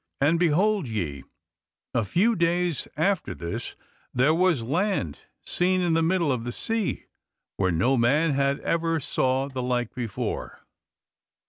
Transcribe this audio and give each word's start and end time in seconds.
And 0.19 0.39
behold 0.39 0.87
ye, 0.87 1.25
a 1.93 2.03
few 2.03 2.35
days 2.35 2.87
after 2.97 3.35
this 3.35 3.75
there 4.15 4.33
was 4.33 4.63
land 4.63 5.19
seen 5.45 5.79
in 5.81 5.93
the 5.93 6.01
middle 6.01 6.31
of 6.31 6.43
the 6.43 6.51
sea, 6.51 7.05
where 7.57 7.71
no 7.71 7.95
man 7.97 8.31
ever 8.63 8.99
saw 8.99 9.47
the 9.47 9.61
like 9.61 9.93
before. 9.93 10.61